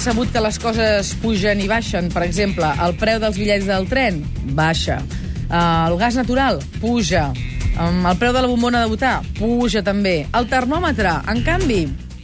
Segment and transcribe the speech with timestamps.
[0.00, 2.06] Sabut que les coses pugen i baixen.
[2.08, 4.22] Per exemple, el preu dels bitllets del tren
[4.56, 4.96] baixa.
[5.50, 7.26] Uh, el gas natural puja.
[7.76, 10.24] El preu de la bombona de votar puja també.
[10.32, 11.82] El termòmetre, en canvi,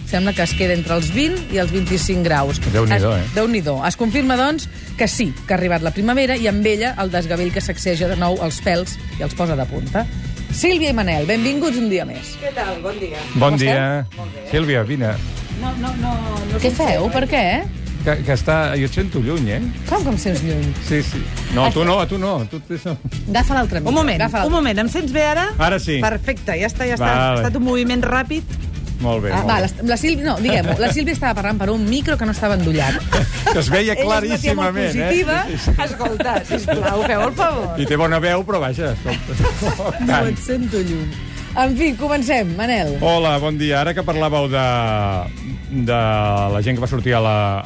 [0.09, 2.63] sembla que es queda entre els 20 i els 25 graus.
[2.73, 3.29] Déu-n'hi-do, eh?
[3.37, 3.77] Déu-n'hi-do.
[3.85, 7.53] Es confirma, doncs, que sí, que ha arribat la primavera i amb ella el desgavell
[7.53, 10.09] que sacseja de nou els pèls i els posa de punta.
[10.49, 12.39] Sílvia i Manel, benvinguts un dia més.
[12.41, 12.81] Què tal?
[12.81, 13.21] Bon dia.
[13.35, 14.07] Bon Com dia.
[14.49, 15.13] Sílvia, vine.
[15.61, 16.13] No, no, no...
[16.53, 17.09] no Què feu?
[17.15, 17.45] Per què?
[18.07, 18.57] Que, que està...
[18.79, 19.61] Jo et sento lluny, eh?
[19.89, 20.69] Com que em sents lluny?
[20.87, 21.23] Sí, sí.
[21.57, 22.37] No, tu no, a tu no.
[22.51, 22.61] Tu.
[22.69, 23.91] Agafa l'altre micro.
[23.91, 24.79] Un moment, agafa un moment.
[24.85, 25.49] Em sents bé ara?
[25.59, 25.99] Ara sí.
[26.05, 27.09] Perfecte, ja està, ja està.
[27.09, 27.41] Vale.
[27.41, 28.57] Ha estat un moviment ràpid.
[29.03, 29.67] Molt bé, Ah, molt va, bé.
[29.67, 32.55] la, la Sílvia, no, diguem-ho, la Sílvia estava parlant per un micro que no estava
[32.57, 32.97] endollat.
[33.53, 35.37] Que es veia Ella es claríssimament, positiva.
[35.51, 35.85] eh?
[35.85, 37.77] Escolta, sisplau, feu el favor.
[37.83, 40.01] I té bona veu, però vaja, escolta.
[40.09, 41.13] No et sento lluny.
[41.57, 42.99] En fi, comencem, Manel.
[43.01, 43.79] Hola, bon dia.
[43.81, 44.65] Ara que parlàveu de,
[45.89, 46.01] de
[46.53, 47.23] la gent que va sortir a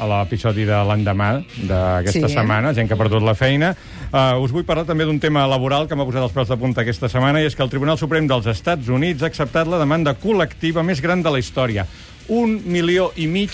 [0.07, 1.33] l'episodi de l'endemà
[1.67, 2.35] d'aquesta Sí.
[2.37, 3.73] setmana, gent que ha perdut la feina,
[4.13, 6.85] uh, us vull parlar també d'un tema laboral que m'ha posat els peus de punta
[6.85, 10.15] aquesta setmana, i és que el Tribunal Suprem dels Estats Units ha acceptat la demanda
[10.15, 11.87] col·lectiva més gran de la història.
[12.29, 13.51] Un milió i mig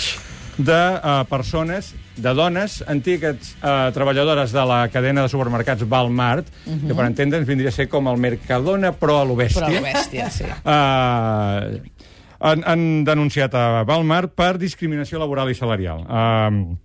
[0.59, 6.95] de uh, persones, de dones, antigues uh, treballadores de la cadena de supermercats Walmart, que
[6.95, 9.67] per entendre'ns vindria a ser com el Mercadona, però a lo bèstia.
[9.67, 10.49] Però a lo bèstia, sí.
[10.65, 11.85] Uh,
[12.51, 16.05] han, han denunciat a Valmar per discriminació laboral i salarial.
[16.07, 16.77] Uh,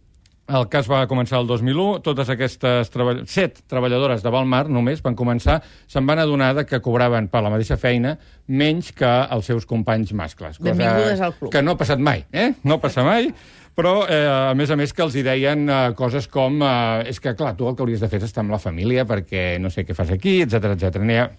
[0.51, 3.21] el cas va començar el 2001, totes aquestes treball...
[3.29, 7.51] set treballadores de Valmar només van començar, se'n van adonar de que cobraven per la
[7.53, 10.59] mateixa feina menys que els seus companys mascles.
[10.59, 11.53] Benvingudes al club.
[11.53, 12.51] Que no ha passat mai, eh?
[12.67, 13.31] No passa mai,
[13.75, 17.21] però, eh, a més a més, que els hi deien eh, coses com eh, és
[17.23, 19.71] que, clar, tu el que hauries de fer és estar amb la família perquè no
[19.71, 20.99] sé què fas aquí, etc etc.
[21.05, 21.29] N'hi ha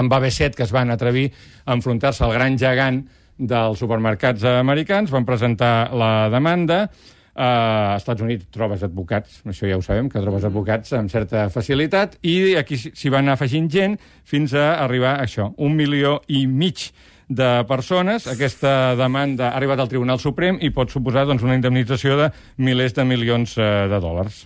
[0.00, 1.30] en va haver set que es van atrevir
[1.64, 3.00] a enfrontar-se al gran gegant
[3.40, 6.84] dels supermercats americans, van presentar la demanda,
[7.30, 11.44] Uh, als Estats Units trobes advocats, això ja ho sabem, que trobes advocats amb certa
[11.48, 13.94] facilitat, i aquí s'hi s'hi van afegint gent
[14.28, 16.88] fins a arribar a això, un milió i mig
[17.30, 18.26] de persones.
[18.26, 22.96] Aquesta demanda ha arribat al Tribunal Suprem i pot suposar doncs, una indemnització de milers
[22.96, 24.40] de milions eh, de dòlars.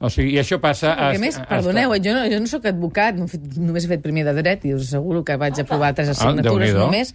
[0.00, 0.90] O sigui, i això passa...
[0.92, 3.32] a- Perquè, a més, a- perdoneu, eh, jo no, jo no sóc advocat, no he
[3.32, 6.48] fet, només he fet primer de dret i us asseguro que vaig aprovar tres assignatures
[6.50, 6.82] Déu-n'hi-do.
[6.84, 7.14] només,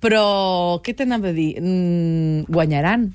[0.00, 0.22] però
[0.84, 1.50] què t'anava a dir?
[1.60, 3.10] Mm, guanyaran.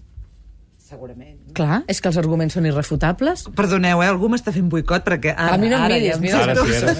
[0.87, 1.33] Segurament.
[1.57, 3.47] Clar, és que els arguments són irrefutables.
[3.57, 4.09] Perdoneu, eh?
[4.11, 5.55] Algú m'està fent boicot perquè ara...
[5.55, 6.93] a mi no em ara miris, mira Ara sí, sí,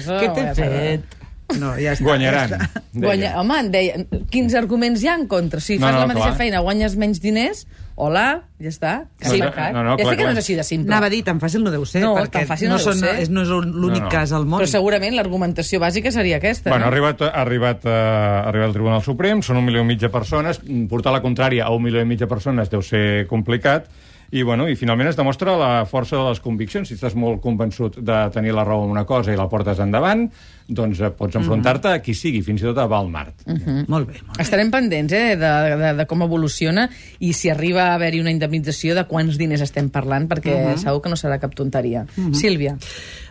[0.00, 0.16] sí.
[0.16, 1.20] Què t'he fet?
[1.60, 2.04] No, ja està.
[2.06, 2.48] Guanyaran.
[2.50, 2.82] Ja està.
[2.94, 3.34] Guanya...
[3.40, 3.98] Home, deia,
[4.32, 5.60] quins arguments hi ha en contra?
[5.60, 6.38] Si No, fas no, la mateixa clar.
[6.40, 7.66] feina, guanyes menys diners,
[8.00, 8.24] hola,
[8.58, 8.92] ja està.
[9.20, 9.74] Que Sí, mercat.
[9.76, 10.88] no, no, ja clar, sé que no és així de simple.
[10.90, 12.86] Anava a dir, tan fàcil no deu ser, No, perquè tan fàcil no no, deu
[12.88, 13.12] són, ser.
[13.22, 14.14] és, no és l'únic No, no.
[14.16, 14.62] cas al món.
[14.64, 16.70] Però segurament l'argumentació bàsica seria aquesta.
[16.72, 16.92] Bueno, ha no?
[16.94, 20.08] arribat, ha arribat, uh, ha arribat al Tribunal Suprem, són un milió i mig de
[20.10, 20.58] persones,
[20.90, 23.86] portar la contrària a un milió i mig de persones deu ser complicat,
[24.34, 26.88] i, bueno, i finalment es demostra la força de les conviccions.
[26.88, 30.24] Si estàs molt convençut de tenir la raó en una cosa i la portes endavant,
[30.66, 33.44] doncs eh, pots enfrontar-te a qui sigui, fins i tot a Walmart.
[33.46, 33.84] Mm.
[33.92, 34.42] Molt bé, molt bé.
[34.44, 36.88] Estarem pendents eh, de, de, de com evoluciona
[37.20, 40.80] i si arriba a haver-hi una indemnització de quants diners estem parlant, perquè uh -huh.
[40.80, 42.06] segur que no serà cap tonteria.
[42.16, 42.34] Uh -huh.
[42.34, 42.78] Sílvia.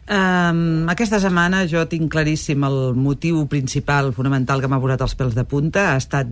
[0.03, 5.31] Um, aquesta setmana jo tinc claríssim el motiu principal, fonamental, que m'ha posat els pèls
[5.37, 6.27] de punta, ha estat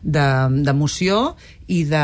[0.00, 2.00] d'emoció de, i de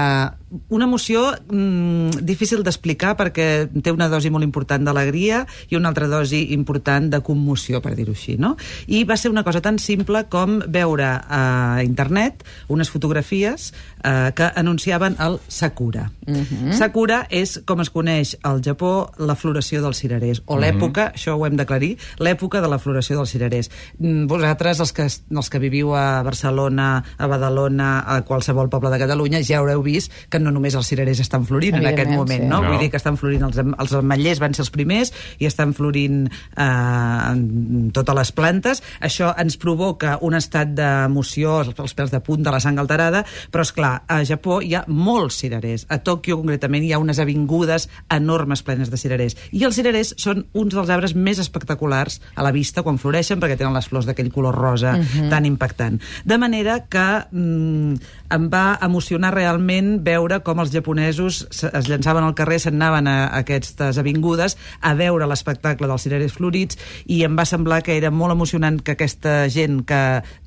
[0.69, 6.11] una emoció mm, difícil d'explicar perquè té una dosi molt important d'alegria i una altra
[6.13, 8.55] dosi important de commoció, per dir-ho així, no?
[8.87, 13.73] I va ser una cosa tan simple com veure a internet unes fotografies
[14.05, 16.11] eh, que anunciaven el Sakura.
[16.27, 16.73] Uh -huh.
[16.73, 21.47] Sakura és, com es coneix al Japó, la floració dels cirerers, o l'època, això ho
[21.47, 23.71] hem d'aclarir, l'època de la floració dels cirerers.
[23.99, 28.99] Mm, Vosaltres, els que, els que viviu a Barcelona, a Badalona, a qualsevol poble de
[28.99, 32.49] Catalunya, ja haureu vist que no només els cirerers estan florint en aquest moment, sí.
[32.49, 32.63] no?
[32.63, 32.69] No.
[32.69, 36.27] Vull dir que estan florint els, els ametllers van ser els primers i estan florint
[36.27, 38.83] eh, en totes les plantes.
[39.01, 43.65] Això ens provoca un estat d'emoció, els, els pèls de punta, la sang alterada, però
[43.67, 45.87] és clar, a Japó hi ha molts cirerers.
[45.89, 49.37] A Tòquio, concretament, hi ha unes avingudes enormes plenes de cirerers.
[49.53, 53.57] I els cirerers són uns dels arbres més espectaculars a la vista quan floreixen perquè
[53.61, 55.31] tenen les flors d'aquell color rosa uh -huh.
[55.31, 56.01] tan impactant.
[56.25, 57.95] De manera que mm,
[58.31, 63.27] em va emocionar realment veure com els japonesos es llançaven al carrer, se'n anaven a,
[63.27, 68.11] a aquestes avingudes a veure l'espectacle dels cirerers florits i em va semblar que era
[68.15, 70.01] molt emocionant que aquesta gent que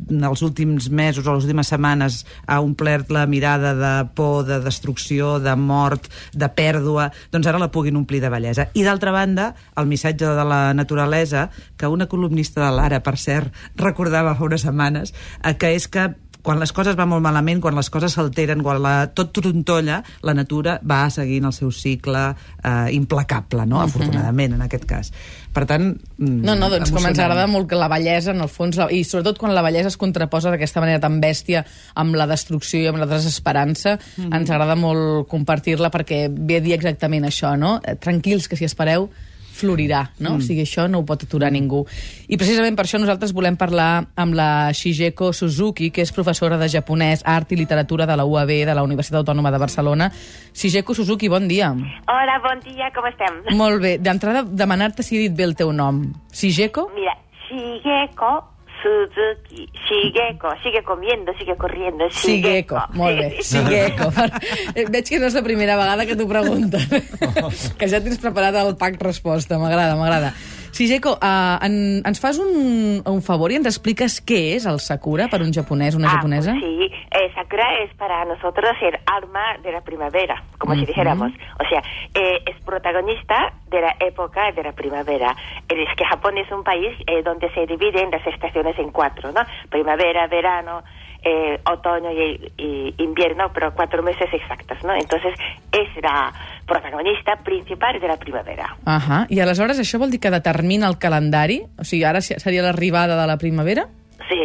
[0.09, 5.38] els últims mesos o les últimes setmanes ha omplert la mirada de por, de destrucció,
[5.39, 8.69] de mort, de pèrdua, doncs ara la puguin omplir de bellesa.
[8.74, 13.53] I d'altra banda, el missatge de la naturalesa, que una columnista de l'Ara, per cert,
[13.80, 15.13] recordava fa unes setmanes,
[15.44, 16.09] eh, que és que
[16.45, 20.36] quan les coses van molt malament, quan les coses s'alteren, quan la, tot trontolla, la
[20.38, 22.21] natura va seguint el seu cicle
[22.62, 23.81] eh, implacable, no?
[23.81, 25.09] afortunadament, en aquest cas.
[25.56, 25.89] Per tant...
[26.19, 28.89] mm, No, no, doncs com ens agrada molt que la bellesa, en el fons, la,
[28.94, 31.65] i sobretot quan la bellesa es contraposa d'aquesta manera tan bèstia
[31.95, 34.33] amb la destrucció i amb la desesperança, Mhm.
[34.36, 37.80] ens agrada molt compartir-la perquè ve a dir exactament això, no?
[37.83, 39.09] Eh, Tranquils, que si espereu
[39.56, 40.36] florirà, no?
[40.36, 40.38] Mm.
[40.38, 41.84] O sigui, això no ho pot aturar ningú.
[42.28, 46.69] I precisament per això nosaltres volem parlar amb la Shigeko Suzuki, que és professora de
[46.72, 50.10] japonès, art i literatura de la UAB, de la Universitat Autònoma de Barcelona.
[50.54, 51.72] Shigeko Suzuki, bon dia.
[52.12, 53.44] Hola, bon dia, com estem?
[53.56, 53.96] Molt bé.
[53.98, 56.04] D'entrada, demanar-te si he dit bé el teu nom.
[56.34, 56.90] Shigeko?
[56.96, 57.16] Mira,
[57.48, 58.55] Shigeko
[58.86, 59.66] Suzuki.
[59.88, 62.06] Shigeko, sigue comiendo, sigue corriendo.
[62.10, 64.12] Shigeko, molt bé, Shigeko.
[64.94, 66.86] Veig que no és la primera vegada que t'ho pregunten.
[67.80, 70.36] que ja tens preparat el pack resposta, m'agrada, m'agrada.
[70.75, 71.75] Shigeko, uh, en,
[72.06, 75.95] ens fas un, un favor i ens expliques què és el Sakura per un japonès,
[75.95, 76.51] una Ah, japonesa?
[76.51, 81.31] pues sí, eh, Sakura es para nosotros el alma de la primavera, como si dijéramos.
[81.63, 81.81] O sea,
[82.13, 85.36] eh, es protagonista de la época de la primavera.
[85.69, 89.42] Es que Japón es un país eh, donde se dividen las estaciones en cuatro, ¿no?
[89.69, 90.83] Primavera, verano,
[91.25, 94.94] eh, otoño y, y invierno, pero cuatro meses exactos, ¿no?
[94.94, 95.33] Entonces
[95.72, 96.31] es la
[96.68, 98.75] protagonista principal de la primavera.
[98.86, 99.25] Ahà.
[99.30, 101.63] I aleshores això vol dir que determina el calendari?
[101.77, 103.88] O sigui, ara se- seria l'arribada de la primavera?
[104.30, 104.42] Sí.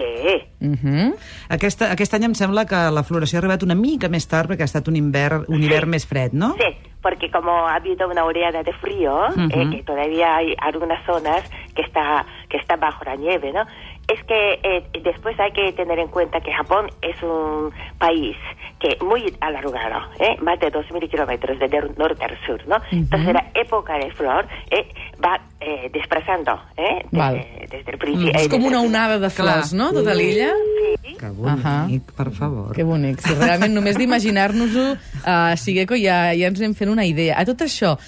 [0.60, 1.14] Uh -huh.
[1.48, 4.60] Aquesta, aquest any em sembla que la floració ha arribat una mica més tard perquè
[4.62, 6.54] ha estat un hivern, un hivern més fred, no?
[6.58, 9.48] Sí, porque como ha habido una oleada de frío, Ujú.
[9.52, 11.42] eh, que todavía hay algunas zonas
[11.74, 13.62] que está que está bajo la nieve, ¿no?
[14.10, 18.36] Es que eh, después hay que tener en cuenta que Japón es un país
[18.80, 20.36] que muy alargado, ¿eh?
[20.40, 22.76] más de 2.000 kilómetros de del norte al sur, ¿no?
[22.90, 24.88] Entonces la época de flor eh,
[25.22, 27.04] va eh, desplazando, ¿eh?
[27.12, 27.34] Val.
[27.34, 28.32] Desde, desde el principio.
[28.40, 30.48] És com una onada de flors, no?, tota l'illa.
[31.04, 31.14] Sí.
[31.20, 32.00] Que bonic, Ahà.
[32.16, 32.72] per favor.
[32.74, 33.20] Que bonic.
[33.20, 34.86] Si realment només d'imaginar-nos-ho,
[35.20, 37.36] uh, Shigeko, ja, ja ens anem fent una idea.
[37.36, 37.98] A tot això,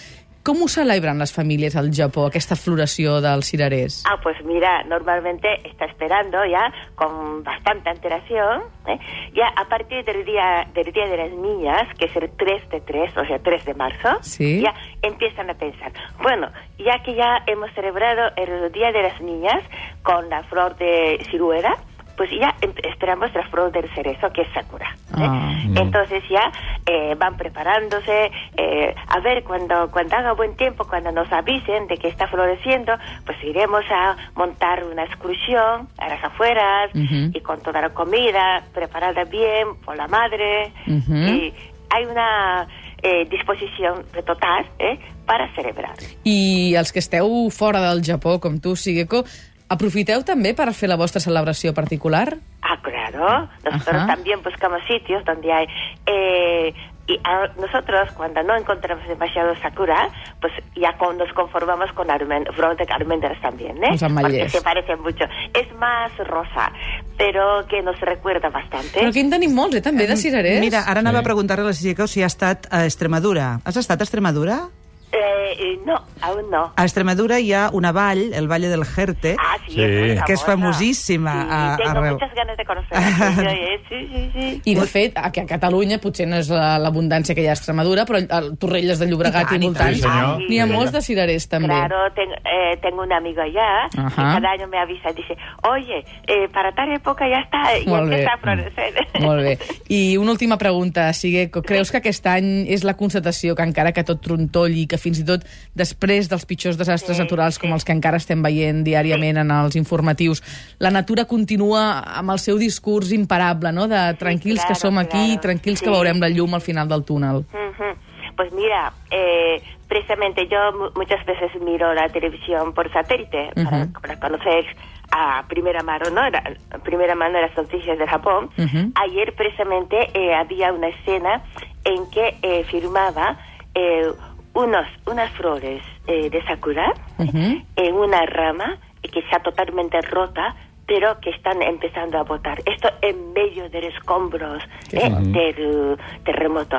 [0.44, 4.02] com ho celebren les famílies al Japó, aquesta floració dels cirerers?
[4.10, 8.98] Ah, pues mira, normalmente está esperando ya con bastante antelación, ¿eh?
[9.34, 12.80] ya a partir del día del día de las niñas, que es el 3 de
[12.80, 14.60] 3, o sea, 3 de marzo, Sí.
[14.62, 15.92] ya empiezan a pensar,
[16.22, 19.62] bueno, ya que ya hemos celebrado el Día de las Niñas
[20.02, 21.76] con la flor de ciruela,
[22.17, 24.91] pues ya em- esperamos la flor del cerezo, que es Sakura.
[25.11, 25.26] ¿eh?
[25.26, 25.53] Ah.
[25.76, 26.53] Entonces ya
[26.87, 31.97] eh, van preparándose, eh, a ver, cuando, cuando haga buen tiempo, cuando nos avisen de
[31.97, 32.93] que está floreciendo,
[33.25, 39.25] pues iremos a montar una excursión a las afueras y con toda la comida preparada
[39.25, 40.73] bien por la madre.
[40.87, 41.53] Y
[41.91, 42.67] hay una
[43.03, 45.94] eh, disposición total eh, para celebrar.
[46.25, 49.25] I els que esteu fora del Japó, com tu, Shigeko,
[49.72, 52.36] aprofiteu també per fer la vostra celebració particular?
[52.62, 53.48] Ah, claro.
[53.64, 54.06] Nosotros Ajá.
[54.14, 55.66] también buscamos sitios donde hay...
[56.06, 56.74] eh,
[57.04, 60.08] y a- nosotros, cuando no encontramos demasiado sakura,
[60.40, 63.90] pues ya con- nos conformamos con almen, flor de almendras también, ¿eh?
[63.90, 64.02] Los.
[64.12, 65.24] Porque se parecen mucho.
[65.52, 66.70] Es más rosa,
[67.18, 69.00] pero que nos recuerda bastante.
[69.00, 70.61] Però aquí en tenim molts, eh, també, de cirerers.
[70.61, 71.23] Mira, ara anava Sí.
[71.25, 73.58] a preguntar-li a la Sisica si ha estat a Extremadura.
[73.64, 74.68] Has estat a Extremadura?
[75.12, 76.73] Eh, eh, no, aún no.
[76.75, 80.19] A Extremadura hi ha una vall, el Valle del Jerte, Ah, sí, Sí.
[80.26, 82.12] que és famosíssima Sí, a- tengo arreu.
[82.14, 83.35] muchas ganas de conocerla.
[83.35, 84.61] Sí, sí, sí, sí.
[84.64, 87.50] I, de fet, a, que a Catalunya potser no és la- l'abundància que hi ha
[87.50, 90.38] a Extremadura, però a Torrelles de Llobregat I i, i voltants tant.
[90.38, 91.69] Sí, n'hi ha molts de cirerers, també.
[91.69, 94.23] Claro, ten- eh, tengo un amigo allá Ajá.
[94.31, 95.37] y cada año me avisa, dice,
[95.69, 98.14] oye, eh, para tal época ya está, ya Molt bé.
[98.16, 98.95] empieza a florecer.
[99.21, 99.59] Molt bé.
[99.88, 104.04] I una última pregunta, Sigue, creus que aquest any és la constatació que encara que
[104.04, 105.42] tot trontolli, que fins i tot
[105.75, 107.75] després dels pitjors desastres Sí, naturals com sí.
[107.75, 110.42] els que encara estem veient diàriament en els informatius,
[110.78, 115.26] la natura continua amb el seu discurs imparable, no?, de tranquils que claro, som aquí,
[115.35, 115.40] claro.
[115.49, 115.92] tranquils que Sí.
[115.92, 117.44] veurem la llum al final del túnel.
[117.52, 117.90] Ujú.
[118.37, 123.92] Pues mira, eh, precisamente yo mu- muchas veces miro la televisión por satélite para, Ujú.
[124.00, 124.64] para conocer
[125.11, 126.30] a primera mano, ¿no?
[126.30, 126.42] La,
[126.82, 128.49] primera mano las noticias de Japón.
[128.56, 128.90] Ujú.
[128.94, 131.42] Ayer precisamente eh, había una escena
[131.85, 133.38] en que eh, firmaba
[133.75, 134.06] eh,
[134.54, 140.54] unos, unas flores eh, de sakura en una rama que está totalmente rota
[140.87, 142.61] pero que están empezando a botar.
[142.66, 145.11] Esto en medio de los escombros ¿eh?
[145.11, 146.78] del terremoto.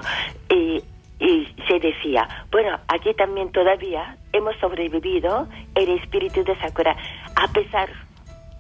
[0.49, 0.83] Y,
[1.19, 6.95] y se decía, bueno, aquí también todavía hemos sobrevivido el espíritu de Sakura,
[7.35, 7.89] a pesar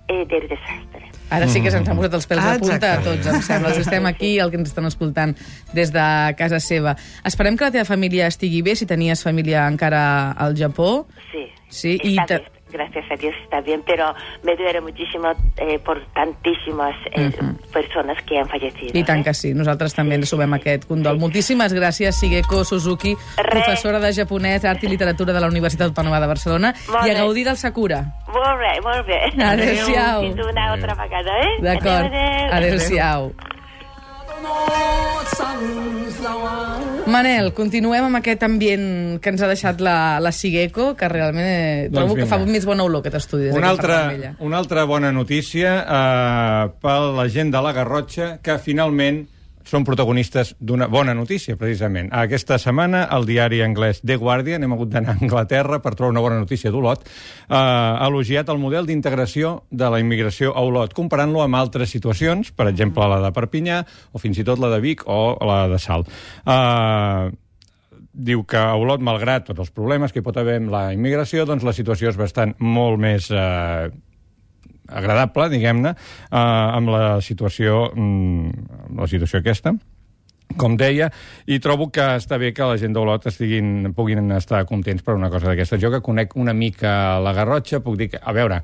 [0.07, 1.12] eh, del desastre.
[1.33, 3.69] Ara sí que se'ns han posat els pèls Ah, de punta a tots, em sembla.
[3.73, 5.35] Els estem aquí, el que ens estan escoltant
[5.73, 6.05] des de
[6.37, 6.95] casa seva.
[7.25, 11.07] Esperem que la teva família estigui bé, si tenies família encara al Japó.
[11.31, 12.41] Sí, Sí, i bien.
[12.73, 14.13] Gracias a Dios está bien, pero
[14.43, 17.31] me duele muchísimo eh, por tantísimas eh,
[17.71, 18.91] personas que han fallecido.
[18.93, 19.29] I tant ¿eh?
[19.29, 21.21] que sí, nosaltres també ens sumem aquest condol.
[21.21, 23.49] Moltíssimes gràcies, Shigeko Suzuki, Res.
[23.51, 27.17] professora de japonès, art i literatura de la Universitat Autònoma de Barcelona, Molt i a
[27.21, 28.03] gaudir del Sakura.
[28.33, 29.21] Molt bé, molt bé.
[29.53, 30.27] Adéu-siau.
[30.27, 31.57] Fins una altra vegada, eh?
[31.61, 32.21] D'acord.
[32.51, 33.52] Adéu, adéu.
[37.13, 38.85] Manel, continuem amb aquest ambient
[39.21, 42.65] que ens ha deixat la, la Shigeko, que realment eh, Doncs trobo que fa més
[42.67, 43.51] bona olor aquest estudi.
[43.51, 43.97] Una que altra,
[44.39, 49.25] una altra bona notícia eh, per la gent de la Garrotxa, que finalment
[49.67, 52.09] són protagonistes d'una bona notícia, precisament.
[52.13, 56.23] Aquesta setmana, el diari anglès The Guardian, hem hagut d'anar a Anglaterra per trobar una
[56.25, 61.43] bona notícia d'Olot, eh, ha elogiat el model d'integració de la immigració a Olot, comparant-lo
[61.43, 65.07] amb altres situacions, per exemple, la de Perpinyà, o fins i tot la de Vic
[65.07, 66.11] o la de Salt.
[66.45, 67.31] Eh,
[68.13, 71.47] diu que a Olot, malgrat tots els problemes que hi pot haver amb la immigració,
[71.49, 73.89] doncs la situació és bastant molt més eh,
[74.93, 79.75] agradable, diguem-ne, eh, amb la situació, mm, amb la situació aquesta
[80.57, 81.09] com deia,
[81.49, 85.31] i trobo que està bé que la gent d'Olot estiguin, puguin estar contents per una
[85.33, 85.79] cosa d'aquesta.
[85.81, 88.61] Jo que conec una mica la Garrotxa, puc dir que, a veure,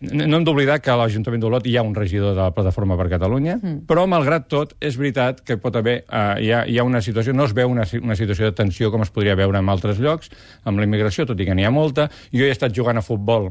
[0.00, 3.08] no hem d'oblidar que a l'Ajuntament d'Olot hi ha un regidor de la Plataforma per
[3.12, 3.82] Catalunya, mm.
[3.88, 6.02] però, malgrat tot, és veritat que pot haver...
[6.04, 7.36] Eh, hi, ha, hi ha una situació...
[7.36, 10.32] No es veu una, una situació de tensió com es podria veure en altres llocs,
[10.64, 12.08] amb la immigració, tot i que n'hi ha molta.
[12.32, 13.50] Jo he estat jugant a futbol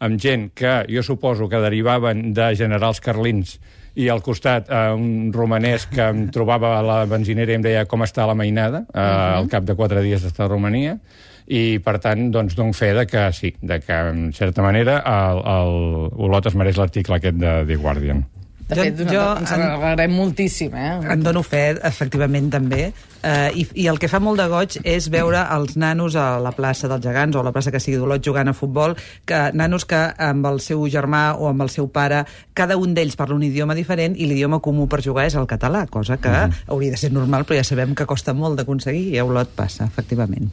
[0.00, 3.58] amb gent que jo suposo que derivaven de generals carlins
[3.96, 7.86] i al costat eh, un romanès que em trobava a la benzinera i em deia
[7.88, 10.98] com està la mainada, eh, al cap de quatre dies d'estar a Romania,
[11.46, 15.38] i per tant doncs dono fe de que sí, de que en certa manera el,
[15.46, 15.76] el
[16.26, 18.24] Olot es mereix l'article aquest de The Guardian.
[18.66, 20.96] De Jo- fet, jo ens en- alegrem moltíssim, eh?
[21.14, 22.88] En dono fe, efectivament, també.
[23.26, 26.52] Uh, i, I el que fa molt de goig és veure els nanos a la
[26.54, 28.94] plaça dels gegants o a la plaça que sigui d'Olot jugant a futbol,
[29.26, 32.20] que nanos que amb el seu germà o amb el seu pare,
[32.54, 35.86] cada un d'ells parla un idioma diferent i l'idioma comú per jugar és el català,
[35.90, 36.30] cosa que
[36.68, 39.88] hauria de ser normal, però ja sabem que costa molt d'aconseguir i a Olot passa,
[39.90, 40.52] efectivament.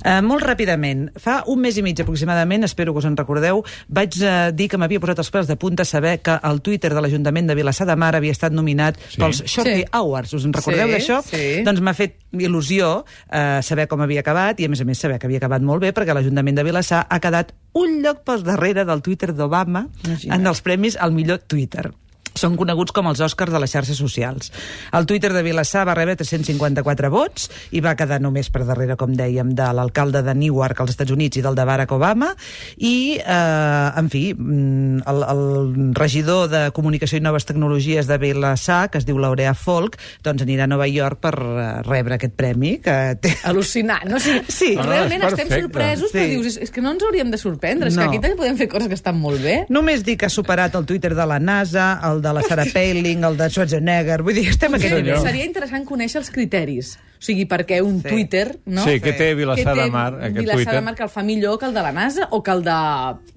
[0.00, 4.16] Uh, molt ràpidament, fa un mes i mig aproximadament, espero que us en recordeu, vaig
[4.22, 7.52] uh, dir que m'havia posat els pèls de punta saber que el Twitter de l'Ajuntament
[7.52, 9.20] de Vilassar de Mar havia estat nominat Sí.
[9.20, 9.84] pels Shorty Sí.
[9.92, 10.32] Awards.
[10.34, 11.20] Us en recordeu Sí, d'això?
[11.28, 11.62] sí.
[11.66, 15.18] Doncs m'ha fet il·lusió eh, saber com havia acabat i, a més a més, saber
[15.18, 18.86] que havia acabat molt bé perquè l'Ajuntament de Vilassar ha quedat un lloc per darrere
[18.88, 19.86] del Twitter d'Obama
[20.24, 21.90] en els premis al millor Twitter.
[22.34, 24.50] Són coneguts com els Oscars de les xarxes socials.
[24.92, 29.12] El Twitter de Vilassar va rebre 354 vots i va quedar només per darrere, com
[29.14, 32.32] dèiem, de l'alcalde de Newark als Estats Units i del de Barack Obama.
[32.76, 38.90] I, eh, en fi, mm, el, el regidor de Comunicació i Noves Tecnologies de Vilassar,
[38.90, 42.78] que es diu Laurea Folk, doncs anirà a Nova York per eh, rebre aquest premi,
[42.82, 43.36] que té...
[43.46, 44.08] Al·lucinant.
[44.10, 44.18] No?
[44.18, 44.72] O sigui, Sí.
[44.74, 46.30] no, No, no, realment és estem sorpresos, però Sí.
[46.34, 48.10] dius, és, és que no ens hauríem de sorprendre, és que No.
[48.10, 49.60] aquí també podem fer coses que estan molt bé.
[49.70, 53.24] Només dic que ha superat el Twitter de la NASA, el de la Sarah Palin,
[53.30, 54.22] el de Schwarzenegger...
[54.26, 55.20] Vull dir, estem a aquest nivell.
[55.24, 56.94] Seria interessant conèixer els criteris.
[57.14, 58.08] O sigui, perquè un Sí.
[58.10, 58.82] Twitter, no?
[58.84, 60.74] Sí, que té que Vilassar té de Mar, aquest Vilassar Twitter.
[60.74, 62.74] de Mar que el fa millor que el de la NASA o que el de...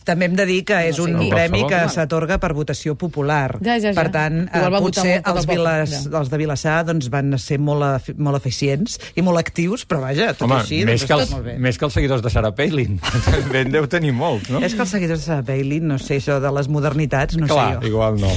[0.08, 1.30] També hem de dir que és No un qui.
[1.32, 3.60] premi que s'atorga per votació popular.
[3.64, 3.94] Ja, ja, ja.
[3.96, 6.20] Per tant, eh, potser molt tot el els, Vilas, ja.
[6.20, 10.50] els de Vilassar doncs, van ser molt, molt eficients i molt actius, però vaja, tot
[10.50, 10.82] Home, així...
[10.84, 11.58] més, doncs, que els, molt bé.
[11.70, 13.00] més que els seguidors de Sarah Palin.
[13.32, 14.60] També en deu tenir molts, no?
[14.68, 17.78] És que els seguidors de Sarah Palin, no sé, això de les modernitats, no Clar,
[17.78, 17.94] sé jo.
[17.96, 18.32] igual no.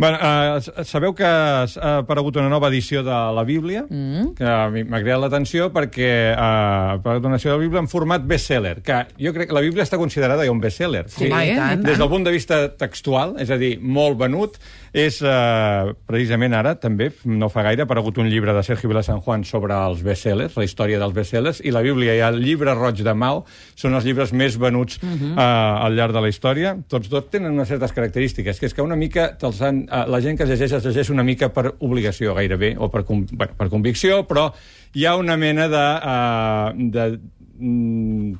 [0.00, 1.66] Bueno, uh, sabeu que ha
[1.98, 4.30] aparegut una nova edició de la Bíblia, mm.
[4.38, 8.24] que m'ha cridat l'atenció perquè uh, ha aparegut una edició de la Bíblia en format
[8.24, 11.04] bestseller, que jo crec que la Bíblia està considerada ja un bestseller.
[11.12, 11.84] Sí, i tant.
[11.84, 14.56] Des del punt de vista textual, és a dir, molt venut,
[14.96, 19.04] és uh, precisament ara, també, no fa gaire, ha aparegut un llibre de Sergio Vila
[19.06, 22.72] San Juan sobre els bestsellers, la història dels bestsellers, i la Bíblia i el llibre
[22.74, 23.44] roig de Mao
[23.76, 25.36] són els llibres més venuts uh -huh.
[25.36, 26.76] uh, al llarg de la història.
[26.88, 30.20] Tots dos tenen unes certes característiques, que és que una mica te'ls han, uh, la
[30.24, 33.68] gent que es llegeix es llegeix una mica per obligació gairebé, o per, bueno, per
[33.72, 34.50] convicció, però
[34.94, 35.88] hi ha una mena de...
[36.14, 37.10] Uh, de
[37.58, 38.38] mm,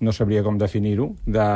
[0.00, 1.46] no sabria com definir-ho, de,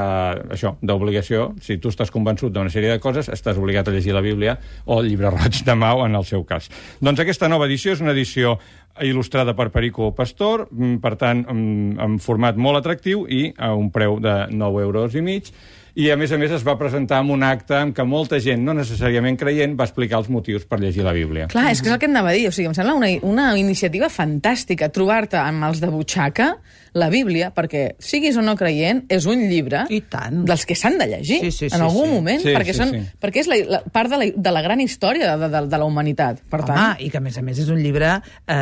[0.83, 1.53] d'obligació.
[1.62, 4.99] Si tu estàs convençut d'una sèrie de coses, estàs obligat a llegir la Bíblia o
[5.01, 6.69] el llibre roig de Mau, en el seu cas.
[7.01, 8.57] Doncs aquesta nova edició és una edició
[9.00, 13.90] il·lustrada per Perico Pastor, mm, per tant, mm, en format molt atractiu i a un
[13.90, 15.52] preu de 9 euros i mig,
[15.94, 18.62] i a més a més es va presentar en un acte en què molta gent,
[18.64, 21.50] no necessàriament creient, va explicar els motius per llegir la Bíblia.
[21.52, 22.46] Clar, és que és el que hem anava a dir.
[22.49, 26.54] O sigui, em sembla una, una iniciativa fantàstica trobar-te amb els de butxaca
[26.96, 30.42] la Bíblia, perquè, siguis o no creient, és un llibre I tant.
[30.49, 32.12] dels que s'han de llegir Sí, sí, sí, en algun sí.
[32.12, 33.00] moment, Sí, perquè, sí, són, sí.
[33.20, 35.88] perquè és la, la, part de la, de la gran història de, de, de la
[35.88, 36.42] humanitat.
[36.52, 38.12] Per tant, Home, i que a més a més és un llibre,
[38.44, 38.56] eh,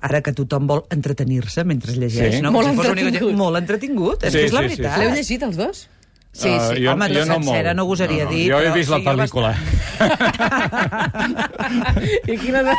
[0.00, 2.42] ara que tothom vol entretenir-se mentre es llegeix, Sí.
[2.42, 2.52] no?
[2.52, 3.20] Molt si entretingut.
[3.20, 4.94] gent- Molt entretingut, és Sí, que és la sí, sí, veritat.
[4.94, 5.00] sí.
[5.04, 5.88] l'heu llegit els dos?
[6.36, 7.76] Sí, Uh, sí, jo- home, jo no no sencera, molt.
[7.76, 8.36] no gosaria No, no.
[8.36, 8.50] dir.
[8.52, 9.54] Jo he però vist la sí, pel·lícula.
[12.28, 12.72] I quina de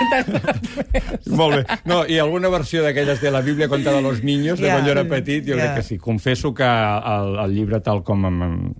[1.32, 1.66] Molt bé.
[1.86, 4.74] No, i alguna versió d'aquelles de la Bíblia contada a los niños, de Ja.
[4.76, 5.64] quan jo era petit, jo Ja.
[5.64, 5.98] crec que sí.
[5.98, 8.74] Confesso que el, el llibre tal com...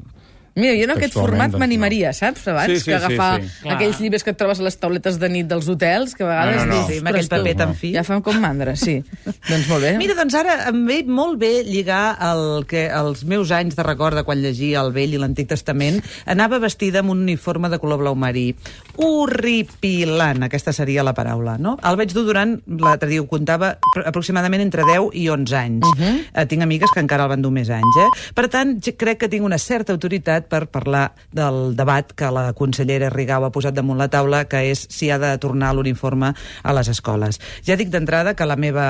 [0.58, 2.48] Mira, jo en aquest format doncs, m'animaria, saps?
[2.50, 3.70] Abans Sí, sí, que agafar sí, sí.
[3.70, 6.56] aquells llibres que et trobes a les tauletes de nit dels hotels, que a vegades
[6.58, 6.74] No, no, no.
[6.82, 9.04] dius, Sí, amb aquell "Ostres, tu, paper tan fi." Ja fan com mandra, sí.
[9.48, 9.94] doncs molt bé.
[10.02, 14.16] Mira, doncs ara em ve molt bé lligar el que els meus anys de record
[14.18, 16.02] de quan llegia el Vell i l'Antic Testament.
[16.26, 18.56] Anava vestida amb un uniforme de color blau marí.
[18.98, 21.78] Horripilant, aquesta seria la paraula, no?
[21.86, 25.86] El vaig dur durant, l'altre dia ho comptava, apro- aproximadament entre 10 i 11 anys.
[25.86, 26.26] Uh -huh.
[26.34, 28.10] eh, tinc amigues que encara el van dur més anys, eh?
[28.34, 33.12] Per tant, crec que tinc una certa autoritat per parlar del debat que la consellera
[33.14, 36.92] Rigau ha posat damunt la taula, que és si ha de tornar l'uniforme a les
[36.92, 37.42] escoles.
[37.68, 38.88] Ja dic d'entrada que la meva...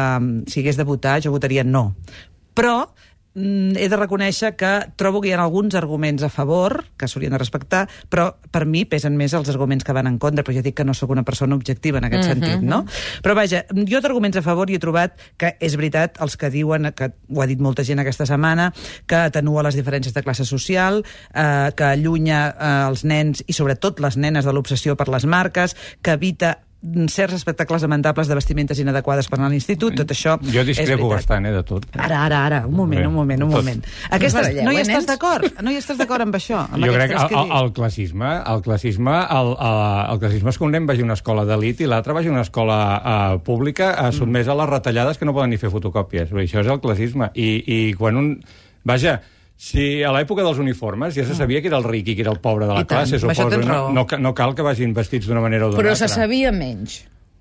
[0.47, 1.91] Si hagués de votar, jo votaria no.
[2.57, 2.87] Però
[3.37, 7.37] he de reconèixer que trobo que hi ha alguns arguments a favor, que s'haurien de
[7.37, 10.75] respectar, però per mi pesen més els arguments que van en contra, però ja dic
[10.79, 12.85] que no sóc una persona objectiva en aquest Mhm, sentit, no?
[13.21, 16.91] Però vaja, jo d'arguments a favor hi he trobat que és veritat els que diuen,
[16.93, 18.73] que ho ha dit molta gent aquesta setmana,
[19.05, 21.03] que atenua les diferències de classe social,
[21.33, 25.75] eh, que allunya eh, els nens i sobretot les nenes de l'obsessió per les marques,
[26.01, 26.66] que evita mm,
[27.09, 31.47] certs espectacles lamentables de vestimentes inadequades per anar a l'institut, tot això Jo discrepo bastant,
[31.49, 31.87] eh, de tot.
[31.97, 33.63] Ara, ara, ara, un moment, Bé, un moment, un tot.
[33.63, 33.81] moment.
[34.11, 35.07] Aquestes, baralleu, no hi eh, estàs nens?
[35.09, 35.61] d'acord?
[35.65, 36.61] No hi estàs d'acord amb això?
[36.69, 37.55] Amb jo crec que el, dit?
[37.59, 39.79] el classisme, el classisme, el, el,
[40.13, 42.35] el classisme és que un nen vagi a una escola d'elit i l'altre vagi a
[42.35, 46.29] una escola uh, pública uh, sotmesa a les retallades que no poden ni fer fotocòpies.
[46.31, 47.31] Això és el classisme.
[47.33, 48.31] I, I quan un...
[48.87, 49.17] Vaja,
[49.57, 52.31] si a l'època dels uniformes ja se sabia que era el ric i que era
[52.31, 53.57] el pobre de la I tant, classe, això suposo.
[53.65, 56.07] No, no, no cal que vagin vestits d'una manera o d'una Però altra.
[56.07, 56.99] se sabia menys.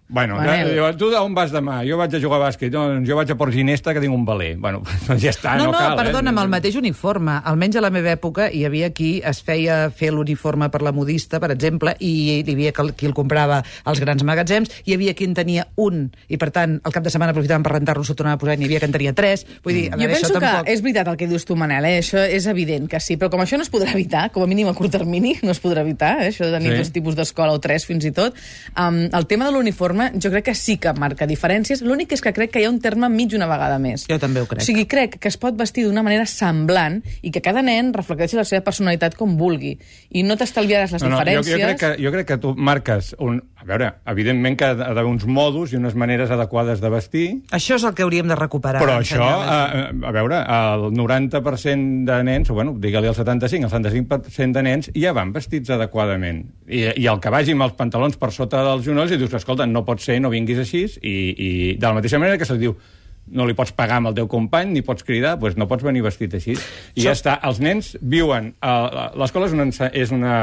[0.08, 0.76] Bueno, Manel.
[0.76, 1.80] ja, tu on vas demà?
[1.82, 2.70] Jo vaig a jugar a bàsquet.
[2.70, 4.52] Doncs jo vaig a Port Ginesta, que tinc un baler.
[4.56, 5.96] Bueno, doncs ja està, no, no, no, cal.
[5.98, 6.34] perdona, eh?
[6.34, 7.40] amb el mateix uniforme.
[7.42, 11.40] Almenys a la meva època hi havia qui es feia fer l'uniforme per la modista,
[11.42, 15.34] per exemple, i hi havia qui el comprava als grans magatzems, hi havia qui en
[15.34, 18.42] tenia un, i per tant, al cap de setmana aprofitaven per rentar-lo, se'l tornava a
[18.44, 19.42] posar, i n'hi havia que en tenia tres.
[19.66, 20.70] Vull dir, a Jo veure, penso això que tampoc...
[20.70, 21.98] és veritat el que dius tu, Manel, eh?
[22.04, 24.70] això és evident que sí, però com això no es podrà evitar, com a mínim
[24.70, 26.30] a curt termini, no es podrà evitar, eh?
[26.30, 26.84] això de tenir sí.
[26.84, 28.38] dos tipus d'escola o tres fins i tot,
[28.78, 32.32] um, el tema de l'uniforme jo crec que sí que marca diferències, l'únic és que
[32.36, 34.06] crec que hi ha un terme mig una vegada més.
[34.10, 34.62] Jo també ho crec.
[34.62, 38.36] O sigui, crec que es pot vestir d'una manera semblant i que cada nen reflecteixi
[38.38, 39.76] la seva personalitat com vulgui,
[40.10, 41.52] i no t'estalviaràs les No, no, jo, diferències...
[41.52, 43.42] jo, crec que, jo crec que tu marques un...
[43.56, 47.24] A veure, evidentment que ha d'haver uns modos i unes maneres adequades de vestir,
[47.56, 48.78] Això és el que hauríem de recuperar.
[48.78, 53.72] però això, a, a veure, el 90% de nens, o bueno, digue-li el 75, el
[53.72, 56.44] 75% de nens ja van vestits adequadament.
[56.68, 59.66] I, I el que vagi amb els pantalons per sota dels genolls i dius, escolta,
[59.66, 62.76] no pot ser, no vinguis així, i, i de la mateixa manera que se'l diu,
[63.26, 66.02] no li pots pagar amb el teu company, ni pots cridar, doncs no pots venir
[66.04, 66.54] vestit així.
[66.94, 67.40] I ja està.
[67.42, 68.52] Els nens viuen...
[68.62, 70.36] a- L'escola és, una, és, una,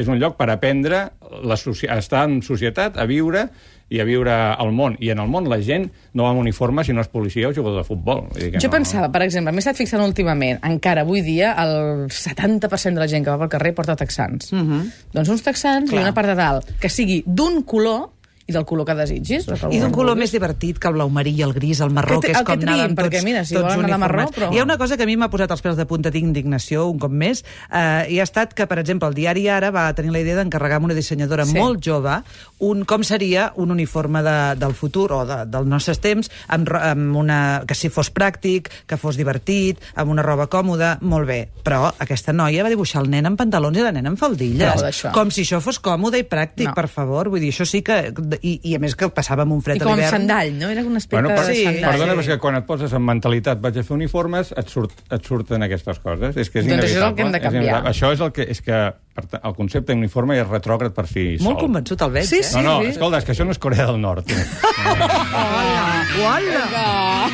[0.00, 1.02] és un lloc per aprendre
[1.44, 1.86] la soci...
[1.92, 3.50] a estar en societat, a viure
[3.92, 4.94] i a viure al món.
[5.04, 7.52] I en el món la gent no va amb uniforme si no és policia o
[7.52, 8.22] jugador de futbol.
[8.32, 8.76] Vull dir que Jo no...
[8.78, 13.28] pensava, per exemple, m'he estat fixant últimament, encara avui dia el 70% de la gent
[13.28, 14.48] que va pel carrer porta texans.
[14.56, 14.82] Uh -huh.
[15.12, 16.00] Doncs uns texans Clar.
[16.00, 18.08] i una part de dalt que sigui d'un color
[18.46, 19.46] i del color que desitgis.
[19.46, 22.20] que I d'un color més divertit que el blau marí i el gris, el marró,
[22.20, 24.26] Que que, és el com anàvem triïn, tots, perquè mira, si tots volen anar marró,
[24.30, 26.86] però- Hi ha una cosa que a mi m'ha posat els pèls de punta d'indignació
[26.88, 30.10] un cop més, eh, i ha estat que, per exemple, el diari Ara va tenir
[30.12, 31.54] la idea d'encarregar amb una dissenyadora Sí.
[31.58, 32.22] molt jove
[32.58, 37.16] un, com seria un uniforme de, del futur o de, dels nostres temps, amb, amb
[37.16, 41.48] una, que si fos pràctic, que fos divertit, amb una roba còmoda, molt bé.
[41.64, 45.02] Però aquesta noia va dibuixar el nen en pantalons i la nena en faldilles.
[45.12, 46.74] Com si això fos còmode i pràctic, No.
[46.74, 47.28] per favor.
[47.28, 48.12] Vull dir, això sí que...
[48.40, 50.16] I, i a més que passàvem un fred I a com amb l'hivern.
[50.16, 50.70] sandall, no?
[50.72, 51.90] Era un aspecte Bueno, per, de sí, sandall.
[51.90, 52.16] perdona, sí.
[52.16, 55.24] però és que quan et poses en mentalitat vaig a fer uniformes, et, surt, et
[55.24, 56.36] surten aquestes coses.
[56.36, 57.16] És que és Doncs això és el inevitable.
[57.16, 57.62] que hem de És canviar.
[57.62, 57.90] inevitable.
[57.90, 58.42] Això és el que...
[58.52, 61.66] És que per tant, el concepte d'uniforme és retrògrad per si Molt sol.
[61.66, 62.42] convençut el veig, Sí, eh?
[62.48, 62.56] sí.
[62.64, 64.24] No, no, escolta, és que això no és Corea del Nord.
[64.32, 66.06] Hola!
[66.16, 67.28] Hola!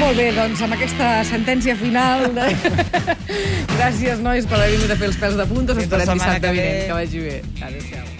[0.00, 2.26] Molt bé, doncs amb aquesta sentència final...
[2.34, 2.50] De...
[3.78, 5.74] Gràcies, nois, per haver vingut a fer els pels de punta.
[5.74, 6.62] Us Fins la esperem setmana dissabte que ve.
[6.62, 6.86] vinent.
[6.86, 7.42] Que vagi bé.
[7.68, 8.17] Adéu-siau.